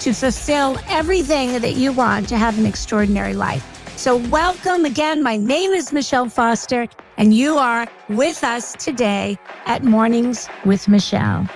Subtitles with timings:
[0.00, 3.64] to fulfill everything that you want to have an extraordinary life.
[3.96, 5.22] So, welcome again.
[5.22, 11.46] My name is Michele Foster, and you are with us today at Mornings with Michele.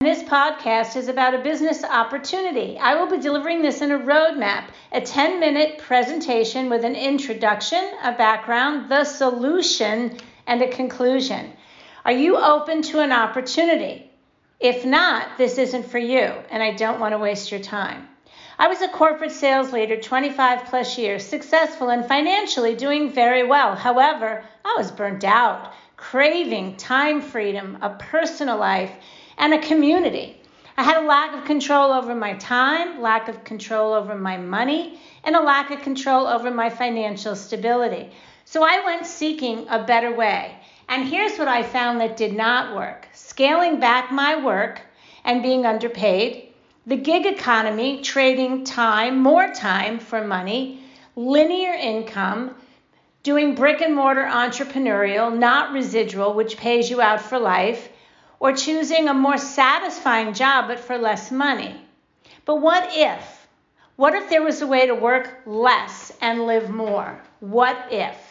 [0.00, 2.76] This podcast is about a business opportunity.
[2.78, 7.92] I will be delivering this in a roadmap, a 10 minute presentation with an introduction,
[8.02, 11.52] a background, the solution, and a conclusion.
[12.04, 14.10] Are you open to an opportunity?
[14.64, 18.08] If not, this isn't for you, and I don't want to waste your time.
[18.58, 23.76] I was a corporate sales leader 25 plus years, successful and financially doing very well.
[23.76, 28.90] However, I was burnt out, craving time freedom, a personal life,
[29.36, 30.40] and a community.
[30.78, 34.98] I had a lack of control over my time, lack of control over my money,
[35.24, 38.12] and a lack of control over my financial stability.
[38.46, 40.56] So I went seeking a better way.
[40.88, 44.80] And here's what I found that did not work scaling back my work
[45.24, 46.52] and being underpaid,
[46.86, 50.84] the gig economy, trading time, more time for money,
[51.16, 52.54] linear income,
[53.22, 57.88] doing brick and mortar entrepreneurial, not residual, which pays you out for life,
[58.38, 61.74] or choosing a more satisfying job but for less money.
[62.44, 63.46] But what if?
[63.96, 67.18] What if there was a way to work less and live more?
[67.40, 68.23] What if?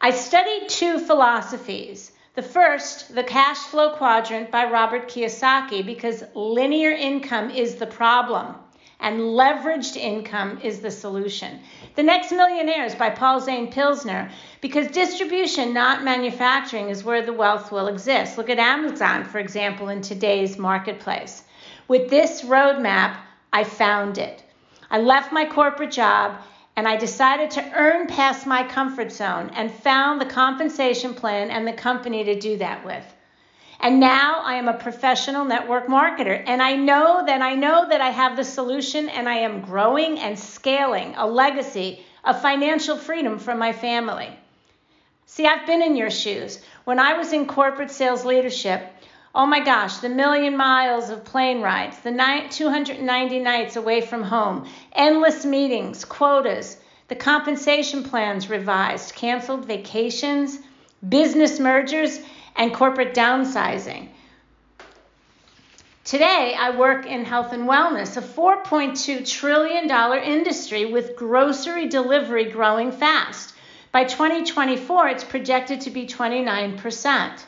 [0.00, 6.90] I studied two philosophies the first, the cash flow quadrant by Robert Kiyosaki, because linear
[6.90, 8.54] income is the problem
[9.00, 11.60] and leveraged income is the solution.
[11.94, 14.30] The Next Millionaires by Paul Zane Pilzer,
[14.60, 18.36] because distribution, not manufacturing, is where the wealth will exist.
[18.36, 21.42] Look at Amazon, for example, in today's marketplace.
[21.88, 23.16] With this roadmap,
[23.52, 24.42] I found it.
[24.90, 26.42] I left my corporate job
[26.76, 31.66] and I decided to earn past my comfort zone and found the compensation plan and
[31.66, 33.04] the company to do that with.
[33.80, 38.00] And now I am a professional network marketer and I know that I know that
[38.00, 43.38] I have the solution and I am growing and scaling a legacy of financial freedom
[43.38, 44.30] for my family.
[45.26, 46.60] See, I've been in your shoes.
[46.84, 48.92] When I was in corporate sales leadership,
[49.38, 54.66] Oh my gosh, the million miles of plane rides, the 290 nights away from home,
[54.94, 60.58] endless meetings, quotas, the compensation plans revised, canceled vacations,
[61.06, 62.18] business mergers,
[62.56, 64.08] and corporate downsizing.
[66.06, 69.90] Today, I work in health and wellness, a $4.2 trillion
[70.22, 73.52] industry with grocery delivery growing fast.
[73.92, 77.42] By 2024, it's projected to be 29%.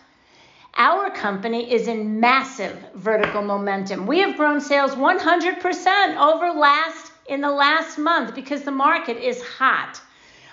[0.80, 4.06] Our company is in massive vertical momentum.
[4.06, 9.42] We have grown sales 100% over last in the last month because the market is
[9.42, 10.00] hot.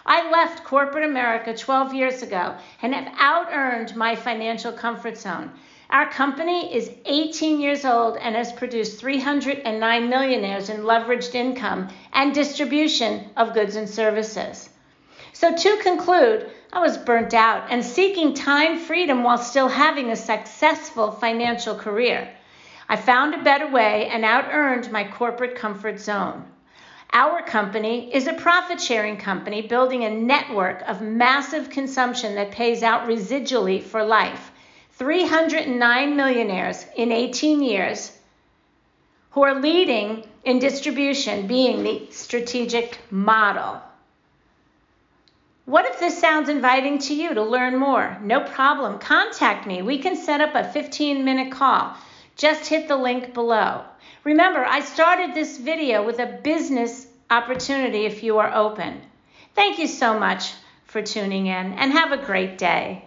[0.03, 5.52] I left corporate America 12 years ago and have out earned my financial comfort zone.
[5.91, 12.34] Our company is 18 years old and has produced 309 millionaires in leveraged income and
[12.34, 14.69] distribution of goods and services.
[15.35, 20.16] So, to conclude, I was burnt out and seeking time freedom while still having a
[20.16, 22.29] successful financial career.
[22.88, 26.45] I found a better way and out earned my corporate comfort zone.
[27.12, 32.81] Our company is a profit sharing company building a network of massive consumption that pays
[32.81, 34.53] out residually for life.
[34.94, 38.18] 309 millionaires in 18 years
[39.31, 43.81] who are leading in distribution, being the strategic model.
[45.65, 48.19] What if this sounds inviting to you to learn more?
[48.21, 48.99] No problem.
[48.99, 49.81] Contact me.
[49.81, 51.97] We can set up a 15 minute call.
[52.35, 53.83] Just hit the link below.
[54.23, 59.01] Remember, I started this video with a business opportunity if you are open.
[59.56, 60.53] Thank you so much
[60.85, 63.03] for tuning in and have a great day.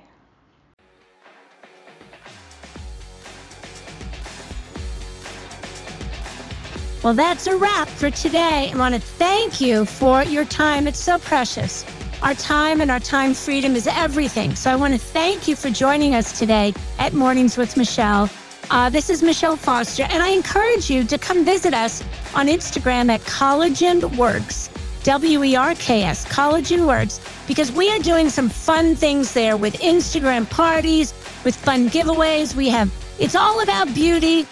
[7.04, 8.72] Well, that's a wrap for today.
[8.74, 10.88] I want to thank you for your time.
[10.88, 11.84] It's so precious.
[12.20, 14.56] Our time and our time freedom is everything.
[14.56, 18.28] So I want to thank you for joining us today at Mornings with Michele.
[18.70, 22.02] Uh, this is Michele Foster, and I encourage you to come visit us
[22.34, 24.68] on Instagram at Collagen Werks,
[25.04, 29.56] W E R K S, Collagen Werks, because we are doing some fun things there
[29.56, 31.14] with Instagram parties,
[31.44, 32.54] with fun giveaways.
[32.56, 34.44] We have, it's all about beauty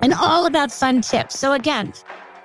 [0.00, 1.36] and all about fun tips.
[1.36, 1.92] So again,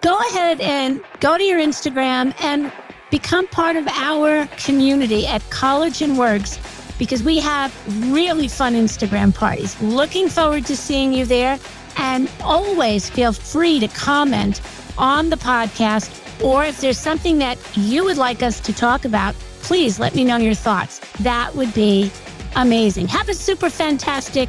[0.01, 2.71] go ahead and go to your Instagram and
[3.09, 6.59] become part of our community at Collagen Werks
[6.97, 7.71] because we have
[8.11, 9.79] really fun Instagram parties.
[9.81, 11.59] Looking forward to seeing you there.
[11.99, 14.61] And always feel free to comment
[14.99, 16.11] on the podcast,
[16.43, 20.23] or if there's something that you would like us to talk about, please let me
[20.23, 20.99] know your thoughts.
[21.21, 22.11] That would be
[22.55, 23.07] amazing.
[23.07, 24.47] Have a super fantastic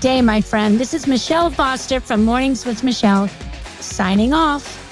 [0.00, 0.80] day, my friend.
[0.80, 3.28] This is Michele Foster from Mornings with Michele,
[3.78, 4.87] signing off.